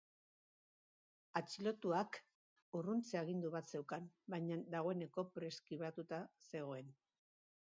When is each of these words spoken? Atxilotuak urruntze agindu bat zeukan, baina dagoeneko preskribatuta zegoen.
Atxilotuak 1.39 2.17
urruntze 2.79 3.19
agindu 3.21 3.51
bat 3.57 3.71
zeukan, 3.75 4.09
baina 4.35 4.57
dagoeneko 4.77 5.27
preskribatuta 5.37 6.23
zegoen. 6.51 6.91